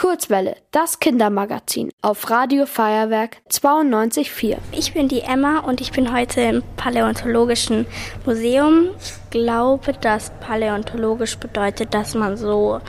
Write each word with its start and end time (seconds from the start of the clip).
Kurzwelle, 0.00 0.56
das 0.70 0.98
Kindermagazin 0.98 1.90
auf 2.00 2.30
Radio 2.30 2.64
Feuerwerk 2.64 3.36
92.4. 3.50 4.56
Ich 4.72 4.94
bin 4.94 5.08
die 5.08 5.20
Emma 5.20 5.58
und 5.58 5.82
ich 5.82 5.92
bin 5.92 6.10
heute 6.10 6.40
im 6.40 6.62
Paläontologischen 6.78 7.84
Museum. 8.24 8.88
Ich 8.98 9.12
glaube, 9.28 9.92
dass 9.92 10.32
paläontologisch 10.40 11.36
bedeutet, 11.36 11.92
dass 11.92 12.14
man 12.14 12.38
so 12.38 12.80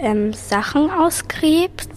ähm, 0.00 0.32
Sachen 0.32 0.90
ausgräbt. 0.90 1.90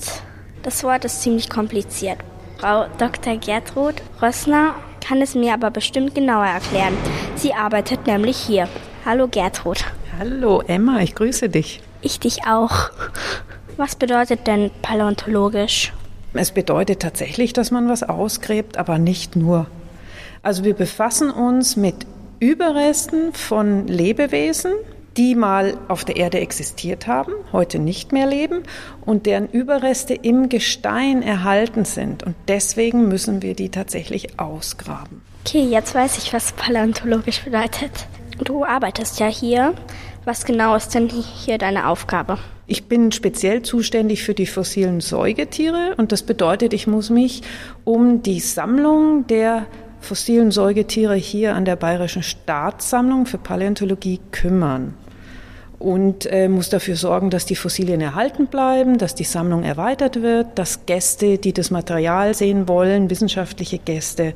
Das 0.61 0.83
Wort 0.83 1.05
ist 1.05 1.21
ziemlich 1.21 1.49
kompliziert. 1.49 2.17
Frau 2.57 2.87
Dr. 2.97 3.37
Gertrud 3.37 3.95
Rössner 4.21 4.75
kann 4.99 5.21
es 5.21 5.35
mir 5.35 5.53
aber 5.53 5.71
bestimmt 5.71 6.15
genauer 6.15 6.47
erklären. 6.47 6.97
Sie 7.37 7.53
arbeitet 7.53 8.07
nämlich 8.07 8.35
hier. 8.35 8.67
Hallo 9.05 9.29
Gertrud. 9.29 9.85
Hallo 10.19 10.61
Emma, 10.67 10.99
ich 10.99 11.15
grüße 11.15 11.47
dich. 11.47 11.79
Ich 12.01 12.19
dich 12.19 12.45
auch. 12.45 12.89
Was 13.79 13.95
bedeutet 13.95 14.45
denn 14.45 14.71
paläontologisch? 14.81 15.93
Es 16.33 16.51
bedeutet 16.51 17.01
tatsächlich, 17.01 17.53
dass 17.53 17.71
man 17.71 17.87
was 17.87 18.03
ausgräbt, 18.03 18.75
aber 18.75 18.99
nicht 18.99 19.37
nur. 19.37 19.67
Also 20.43 20.65
wir 20.65 20.73
befassen 20.73 21.31
uns 21.31 21.77
mit 21.77 21.95
Überresten 22.41 23.31
von 23.31 23.87
Lebewesen, 23.87 24.73
die 25.15 25.33
mal 25.33 25.77
auf 25.87 26.03
der 26.03 26.17
Erde 26.17 26.41
existiert 26.41 27.07
haben, 27.07 27.31
heute 27.53 27.79
nicht 27.79 28.11
mehr 28.11 28.27
leben 28.27 28.63
und 29.05 29.25
deren 29.25 29.47
Überreste 29.47 30.13
im 30.13 30.49
Gestein 30.49 31.23
erhalten 31.23 31.85
sind. 31.85 32.23
Und 32.23 32.35
deswegen 32.49 33.07
müssen 33.07 33.41
wir 33.41 33.55
die 33.55 33.69
tatsächlich 33.69 34.41
ausgraben. 34.41 35.21
Okay, 35.45 35.63
jetzt 35.63 35.95
weiß 35.95 36.17
ich, 36.17 36.33
was 36.33 36.51
paläontologisch 36.51 37.45
bedeutet. 37.45 38.07
Du 38.43 38.65
arbeitest 38.65 39.21
ja 39.21 39.27
hier. 39.27 39.73
Was 40.25 40.45
genau 40.45 40.75
ist 40.75 40.93
denn 40.93 41.09
hier 41.09 41.57
deine 41.57 41.87
Aufgabe? 41.87 42.37
Ich 42.67 42.85
bin 42.85 43.11
speziell 43.11 43.61
zuständig 43.61 44.23
für 44.23 44.33
die 44.33 44.45
fossilen 44.45 45.01
Säugetiere 45.01 45.95
und 45.97 46.11
das 46.11 46.23
bedeutet, 46.23 46.73
ich 46.73 46.87
muss 46.87 47.09
mich 47.09 47.41
um 47.83 48.21
die 48.21 48.39
Sammlung 48.39 49.25
der 49.27 49.65
fossilen 50.01 50.51
Säugetiere 50.51 51.15
hier 51.15 51.55
an 51.55 51.65
der 51.65 51.75
Bayerischen 51.75 52.23
Staatssammlung 52.23 53.25
für 53.25 53.37
Paläontologie 53.37 54.19
kümmern 54.31 54.93
und 55.79 56.25
äh, 56.25 56.49
muss 56.49 56.69
dafür 56.69 56.97
sorgen, 56.97 57.29
dass 57.29 57.45
die 57.45 57.55
Fossilien 57.55 58.01
erhalten 58.01 58.47
bleiben, 58.47 58.97
dass 58.97 59.15
die 59.15 59.23
Sammlung 59.23 59.63
erweitert 59.63 60.21
wird, 60.21 60.59
dass 60.59 60.85
Gäste, 60.85 61.37
die 61.37 61.53
das 61.53 61.71
Material 61.71 62.33
sehen 62.33 62.67
wollen, 62.67 63.09
wissenschaftliche 63.09 63.79
Gäste, 63.79 64.33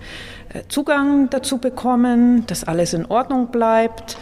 äh, 0.53 0.61
Zugang 0.69 1.29
dazu 1.29 1.57
bekommen, 1.57 2.45
dass 2.47 2.63
alles 2.63 2.93
in 2.93 3.05
Ordnung 3.05 3.47
bleibt, 3.47 4.17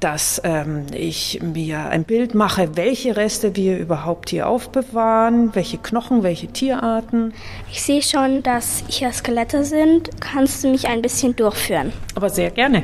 dass 0.00 0.40
ähm, 0.44 0.86
ich 0.92 1.40
mir 1.42 1.88
ein 1.88 2.04
Bild 2.04 2.34
mache, 2.34 2.76
welche 2.76 3.16
Reste 3.16 3.56
wir 3.56 3.78
überhaupt 3.78 4.30
hier 4.30 4.48
aufbewahren, 4.48 5.54
welche 5.54 5.78
Knochen, 5.78 6.22
welche 6.22 6.48
Tierarten. 6.48 7.32
Ich 7.70 7.82
sehe 7.82 8.02
schon, 8.02 8.42
dass 8.42 8.84
hier 8.88 9.12
Skelette 9.12 9.64
sind. 9.64 10.10
Kannst 10.20 10.64
du 10.64 10.68
mich 10.68 10.88
ein 10.88 11.02
bisschen 11.02 11.34
durchführen? 11.36 11.92
Aber 12.14 12.30
sehr 12.30 12.50
gerne. 12.50 12.82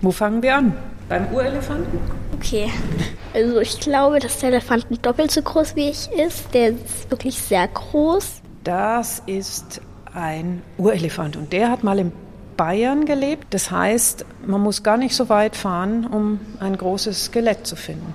Wo 0.00 0.10
fangen 0.10 0.42
wir 0.42 0.56
an? 0.56 0.76
Beim 1.08 1.26
Urelefanten? 1.32 1.98
Okay. 2.36 2.70
Also 3.34 3.60
ich 3.60 3.80
glaube, 3.80 4.18
dass 4.18 4.38
der 4.38 4.50
Elefant 4.50 4.86
doppelt 5.02 5.30
so 5.30 5.42
groß 5.42 5.76
wie 5.76 5.88
ich 5.88 6.10
ist. 6.12 6.52
Der 6.54 6.70
ist 6.70 7.10
wirklich 7.10 7.38
sehr 7.38 7.66
groß. 7.68 8.42
Das 8.64 9.22
ist 9.26 9.80
ein 10.14 10.62
Urelefant 10.76 11.36
und 11.36 11.52
der 11.52 11.70
hat 11.70 11.82
mal 11.82 11.98
in 11.98 12.12
Bayern 12.56 13.04
gelebt. 13.04 13.48
Das 13.50 13.70
heißt, 13.70 14.24
man 14.46 14.60
muss 14.60 14.82
gar 14.82 14.96
nicht 14.96 15.14
so 15.14 15.28
weit 15.28 15.56
fahren, 15.56 16.06
um 16.06 16.40
ein 16.60 16.76
großes 16.76 17.26
Skelett 17.26 17.66
zu 17.66 17.76
finden. 17.76 18.14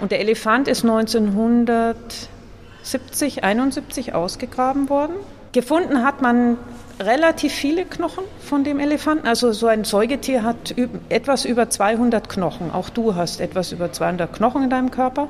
Und 0.00 0.12
der 0.12 0.20
Elefant 0.20 0.68
ist 0.68 0.84
1970, 0.84 3.44
71 3.44 4.14
ausgegraben 4.14 4.88
worden. 4.88 5.14
Gefunden 5.52 6.04
hat 6.04 6.22
man 6.22 6.56
relativ 7.00 7.52
viele 7.52 7.84
Knochen 7.84 8.24
von 8.40 8.64
dem 8.64 8.80
Elefanten. 8.80 9.26
Also 9.26 9.52
so 9.52 9.66
ein 9.66 9.84
Säugetier 9.84 10.42
hat 10.42 10.74
etwas 11.08 11.44
über 11.44 11.70
200 11.70 12.28
Knochen. 12.28 12.72
Auch 12.72 12.90
du 12.90 13.14
hast 13.14 13.40
etwas 13.40 13.72
über 13.72 13.92
200 13.92 14.32
Knochen 14.32 14.64
in 14.64 14.70
deinem 14.70 14.90
Körper. 14.90 15.28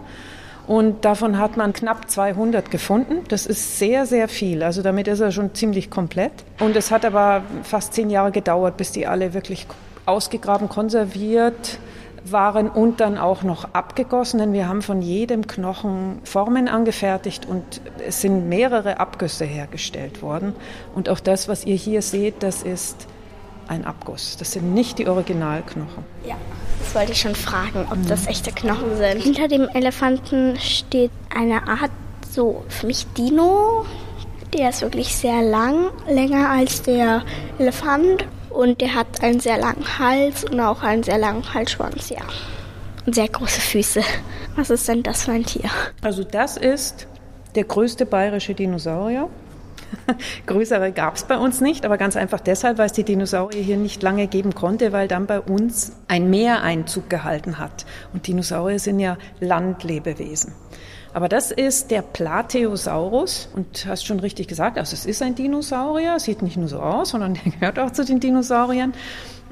Und 0.69 1.07
davon 1.07 1.39
hat 1.39 1.57
man 1.57 1.73
knapp 1.73 2.11
200 2.11 2.71
gefunden. 2.71 3.25
Das 3.29 3.47
ist 3.47 3.79
sehr, 3.79 4.05
sehr 4.05 4.29
viel. 4.29 4.63
Also 4.63 4.83
damit 4.83 5.09
ist 5.09 5.21
er 5.21 5.33
schon 5.33 5.55
ziemlich 5.55 5.89
komplett. 5.91 6.33
Und 6.61 6.77
es 6.77 6.91
hat 6.91 7.07
aber 7.07 7.43
fast 7.63 7.95
zehn 7.95 8.11
Jahre 8.11 8.33
gedauert, 8.33 8.77
bis 8.77 8.93
die 8.93 9.07
alle 9.07 9.33
wirklich 9.33 9.67
ausgegraben, 10.05 10.69
konserviert, 10.69 11.79
waren 12.31 12.69
und 12.69 13.01
dann 13.01 13.17
auch 13.17 13.43
noch 13.43 13.73
abgegossen, 13.73 14.41
denn 14.41 14.53
wir 14.53 14.69
haben 14.69 14.83
von 14.83 15.01
jedem 15.01 15.47
Knochen 15.47 16.19
Formen 16.25 16.69
angefertigt 16.69 17.47
und 17.47 17.81
es 18.07 18.21
sind 18.21 18.49
mehrere 18.49 19.01
Abgüsse 19.01 19.47
hergestellt 19.47 20.21
worden. 20.21 20.55
Und 20.95 21.09
auch 21.09 21.21
das, 21.21 21.49
was 21.49 21.65
ihr 21.65 21.77
hier 21.77 22.03
seht, 22.03 22.43
das 22.43 22.63
ist 22.63 23.07
ein 23.69 23.85
Abguss. 23.85 24.37
Das 24.37 24.53
sind 24.53 24.75
nicht 24.75 24.99
die 24.99 25.09
Originalknochen. 25.09 26.05
Ja, 26.27 26.37
das 26.89 26.95
wollte 26.95 27.13
ich 27.13 27.21
schon 27.21 27.35
fragen, 27.35 27.87
ob 27.91 27.99
das 28.07 28.23
mhm. 28.23 28.29
echte 28.29 28.51
Knochen 28.51 28.97
sind. 28.97 29.23
Hinter 29.23 29.47
dem 29.47 29.69
Elefanten 29.69 30.59
steht 30.59 31.11
eine 31.29 31.69
Art, 31.69 31.91
so 32.31 32.65
für 32.69 32.87
mich 32.87 33.07
Dino. 33.13 33.85
Der 34.55 34.71
ist 34.71 34.81
wirklich 34.81 35.15
sehr 35.15 35.43
lang, 35.43 35.91
länger 36.09 36.49
als 36.49 36.81
der 36.81 37.25
Elefant 37.59 38.27
und 38.49 38.81
der 38.81 38.95
hat 38.95 39.23
einen 39.23 39.39
sehr 39.39 39.59
langen 39.59 39.99
Hals 39.99 40.45
und 40.45 40.59
auch 40.61 40.83
einen 40.83 41.03
sehr 41.03 41.19
langen 41.19 41.53
Halsschwanz, 41.53 42.09
ja. 42.09 42.23
Und 43.05 43.15
sehr 43.15 43.29
große 43.29 43.61
Füße. 43.61 44.01
Was 44.57 44.71
ist 44.71 44.89
denn 44.89 45.03
das 45.03 45.25
für 45.25 45.33
ein 45.33 45.45
Tier? 45.45 45.69
Also 46.01 46.25
das 46.25 46.57
ist 46.57 47.07
der 47.55 47.65
größte 47.65 48.07
bayerische 48.07 48.55
Dinosaurier. 48.55 49.29
Größere 50.47 50.93
gab 50.93 51.17
es 51.17 51.25
bei 51.25 51.37
uns 51.37 51.61
nicht, 51.61 51.85
aber 51.85 51.99
ganz 51.99 52.17
einfach 52.17 52.41
deshalb, 52.41 52.79
weil 52.79 52.87
es 52.87 52.93
die 52.93 53.05
Dinosaurier 53.05 53.63
hier 53.63 53.77
nicht 53.77 54.03
lange 54.03 54.27
geben 54.27 54.55
konnte, 54.55 54.93
weil 54.93 55.09
dann 55.09 55.27
bei 55.27 55.41
uns 55.41 55.93
ein 56.09 56.31
Meer 56.31 56.63
Einzug 56.63 57.11
gehalten 57.11 57.59
hat. 57.59 57.87
Und 58.13 58.27
Dinosaurier 58.27 58.79
sind 58.79 59.01
ja 59.01 59.19
Landlebewesen. 59.41 60.53
Aber 61.15 61.29
das 61.29 61.51
ist 61.51 61.91
der 61.91 62.03
Plateosaurus 62.03 63.49
und 63.55 63.87
hast 63.87 64.07
schon 64.07 64.21
richtig 64.21 64.47
gesagt, 64.47 64.79
also 64.79 64.95
es 64.95 65.07
ist 65.07 65.23
ein 65.23 65.35
Dinosaurier, 65.35 66.19
sieht 66.21 66.43
nicht 66.43 66.57
nur 66.57 66.69
so 66.69 66.81
aus, 66.81 67.11
sondern 67.11 67.35
der 67.45 67.53
gehört 67.53 67.79
auch 67.79 67.91
zu 67.91 68.05
den 68.05 68.21
Dinosauriern. 68.21 68.93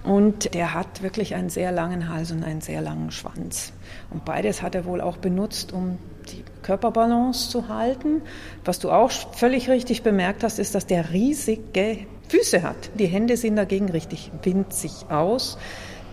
Und 0.05 0.55
der 0.55 0.73
hat 0.73 1.03
wirklich 1.03 1.35
einen 1.35 1.49
sehr 1.51 1.73
langen 1.73 2.09
Hals 2.09 2.31
und 2.31 2.45
einen 2.45 2.61
sehr 2.61 2.81
langen 2.81 3.11
Schwanz. 3.11 3.73
Und 4.11 4.25
beides 4.25 4.63
hat 4.63 4.77
er 4.77 4.85
wohl 4.85 5.01
auch 5.01 5.17
benutzt, 5.17 5.73
um 5.73 5.99
die 6.27 6.45
Körperbalance 6.63 7.51
zu 7.51 7.69
halten. 7.69 8.23
Was 8.65 8.79
du 8.79 8.91
auch 8.91 9.11
völlig 9.11 9.69
richtig 9.69 10.03
bemerkt 10.03 10.43
hast, 10.43 10.59
ist, 10.59 10.75
dass 10.75 10.87
der 10.87 11.13
riesige 11.13 11.99
Füße 12.29 12.63
hat. 12.63 12.77
Die 12.99 13.07
Hände 13.07 13.37
sehen 13.37 13.57
dagegen 13.57 13.89
richtig 13.91 14.31
winzig 14.43 14.93
aus. 15.11 15.59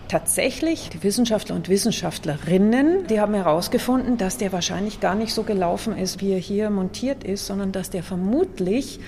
Tatsächlich, 0.08 0.90
die 0.90 1.02
Wissenschaftler 1.02 1.56
und 1.56 1.68
Wissenschaftlerinnen, 1.68 3.06
die 3.06 3.20
haben 3.20 3.34
herausgefunden, 3.34 4.18
dass 4.18 4.36
der 4.36 4.52
wahrscheinlich 4.52 5.00
gar 5.00 5.14
nicht 5.14 5.32
so 5.32 5.42
gelaufen 5.42 5.96
ist, 5.96 6.20
wie 6.20 6.32
er 6.32 6.38
hier 6.38 6.70
montiert 6.70 7.24
ist, 7.24 7.46
sondern 7.46 7.72
dass 7.72 7.90
der 7.90 8.02
vermutlich 8.02 9.00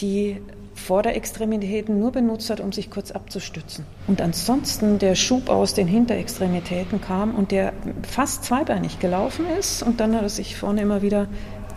die 0.00 0.40
Vorderextremitäten 0.78 1.98
nur 1.98 2.12
benutzt 2.12 2.50
hat, 2.50 2.60
um 2.60 2.72
sich 2.72 2.90
kurz 2.90 3.10
abzustützen. 3.10 3.84
Und 4.06 4.20
ansonsten 4.20 4.98
der 4.98 5.14
Schub 5.14 5.50
aus 5.50 5.74
den 5.74 5.86
Hinterextremitäten 5.86 7.00
kam 7.00 7.34
und 7.34 7.50
der 7.50 7.72
fast 8.08 8.44
zweibeinig 8.44 8.98
gelaufen 8.98 9.46
ist 9.58 9.82
und 9.82 10.00
dann 10.00 10.14
hat 10.14 10.22
er 10.22 10.28
sich 10.28 10.56
vorne 10.56 10.82
immer 10.82 11.02
wieder 11.02 11.28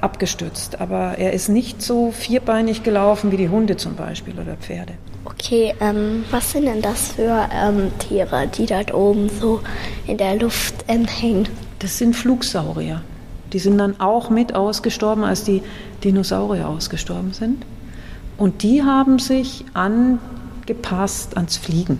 abgestützt. 0.02 0.82
Aber 0.82 1.18
er 1.18 1.34
ist 1.34 1.50
nicht 1.50 1.82
so 1.82 2.12
vierbeinig 2.12 2.84
gelaufen 2.84 3.32
wie 3.32 3.38
die 3.38 3.50
Hunde 3.50 3.78
zum 3.78 3.96
Beispiel 3.96 4.40
oder 4.40 4.56
Pferde. 4.56 4.94
Okay, 5.26 5.74
ähm, 5.80 6.24
was 6.32 6.52
sind 6.52 6.66
denn 6.66 6.82
das 6.82 7.14
für 7.14 7.48
ähm, 7.54 7.92
Tiere, 8.00 8.48
die 8.48 8.66
dort 8.66 8.94
oben 8.94 9.30
so 9.30 9.62
in 10.08 10.18
der 10.18 10.36
Luft 10.36 10.86
ähm, 10.88 11.06
hängen? 11.06 11.48
Das 11.80 11.98
sind 11.98 12.16
Flugsaurier. 12.16 13.02
Die 13.54 13.60
sind 13.60 13.78
dann 13.78 14.00
auch 14.00 14.30
mit 14.30 14.56
ausgestorben, 14.56 15.24
als 15.24 15.44
die 15.44 15.62
Dinosaurier 16.04 16.68
ausgestorben 16.68 17.34
sind. 17.34 17.66
Und 18.42 18.64
die 18.64 18.82
haben 18.82 19.20
sich 19.20 19.66
angepasst 19.76 21.38
ans 21.38 21.58
Fliegen. 21.58 22.00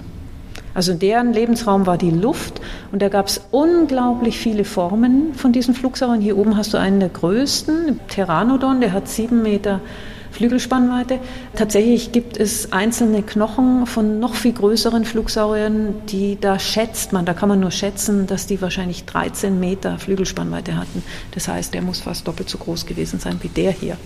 Also 0.74 0.96
deren 0.96 1.34
Lebensraum 1.34 1.86
war 1.86 2.00
die 2.00 2.10
Luft 2.10 2.62
und 2.92 3.04
da 3.04 3.10
gab 3.10 3.28
es 3.28 3.42
unglaublich 3.52 4.40
viele 4.40 4.64
Formen 4.64 5.36
von 5.36 5.52
diesen 5.52 5.76
Flugsauriern. 5.76 6.20
Hier 6.20 6.40
oben 6.40 6.58
hast 6.58 6.74
du 6.74 6.80
einen 6.80 7.00
der 7.00 7.10
größten, 7.10 8.00
Pteranodon, 8.08 8.82
der 8.82 8.92
hat 8.92 9.08
sieben 9.08 9.44
Meter 9.44 9.82
Flügelspannweite. 10.32 11.20
Tatsächlich 11.56 12.12
gibt 12.12 12.38
es 12.38 12.72
einzelne 12.72 13.22
Knochen 13.22 13.86
von 13.86 14.20
noch 14.20 14.34
viel 14.34 14.54
größeren 14.54 15.06
Flugsauriern, 15.06 15.94
die 16.08 16.38
da 16.40 16.60
schätzt 16.60 17.14
man, 17.14 17.26
da 17.26 17.34
kann 17.34 17.50
man 17.50 17.60
nur 17.60 17.72
schätzen, 17.72 18.28
dass 18.28 18.48
die 18.48 18.62
wahrscheinlich 18.62 19.06
13 19.06 19.60
Meter 19.60 20.00
Flügelspannweite 20.00 20.78
hatten. 20.78 21.04
Das 21.32 21.48
heißt, 21.48 21.74
der 21.74 21.82
muss 21.82 22.00
fast 22.00 22.28
doppelt 22.28 22.50
so 22.50 22.58
groß 22.58 22.86
gewesen 22.86 23.20
sein 23.20 23.38
wie 23.42 23.50
der 23.50 23.72
hier. 23.72 23.98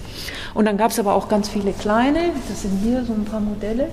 Und 0.53 0.65
dann 0.65 0.77
gab 0.77 0.91
es 0.91 0.99
aber 0.99 1.13
auch 1.13 1.29
ganz 1.29 1.49
viele 1.49 1.71
kleine, 1.73 2.31
das 2.49 2.63
sind 2.63 2.79
hier 2.83 3.05
so 3.05 3.13
ein 3.13 3.25
paar 3.25 3.39
Modelle. 3.39 3.89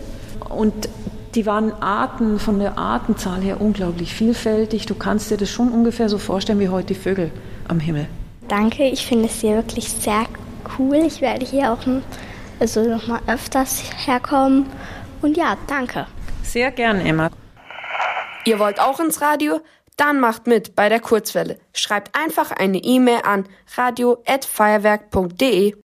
Und 0.48 0.88
die 1.34 1.46
waren 1.46 1.72
Arten, 1.80 2.38
von 2.38 2.58
der 2.58 2.78
Artenzahl 2.78 3.40
her 3.40 3.60
unglaublich 3.60 4.12
vielfältig. 4.12 4.86
Du 4.86 4.94
kannst 4.94 5.30
dir 5.30 5.36
das 5.36 5.48
schon 5.48 5.70
ungefähr 5.70 6.08
so 6.08 6.18
vorstellen 6.18 6.60
wie 6.60 6.68
heute 6.68 6.88
die 6.88 6.94
Vögel 6.94 7.30
am 7.68 7.80
Himmel. 7.80 8.06
Danke, 8.48 8.84
ich 8.84 9.06
finde 9.06 9.26
es 9.26 9.40
hier 9.40 9.56
wirklich 9.56 9.88
sehr 9.88 10.26
cool. 10.78 10.96
Ich 10.96 11.20
werde 11.20 11.44
hier 11.44 11.72
auch 11.72 11.80
also 12.60 12.82
noch 12.84 13.06
mal 13.06 13.20
öfters 13.26 13.82
herkommen. 14.06 14.66
Und 15.20 15.36
ja, 15.36 15.56
danke. 15.66 16.06
Sehr 16.42 16.70
gern, 16.70 17.00
Emma. 17.00 17.30
Ihr 18.44 18.58
wollt 18.58 18.80
auch 18.80 18.98
ins 19.00 19.20
Radio? 19.20 19.60
Dann 19.96 20.20
macht 20.20 20.46
mit 20.46 20.74
bei 20.74 20.88
der 20.88 21.00
Kurzwelle. 21.00 21.58
Schreibt 21.74 22.18
einfach 22.18 22.50
eine 22.50 22.78
E-Mail 22.78 23.20
an 23.24 23.46
radio@feuerwerk.de. 23.76 25.74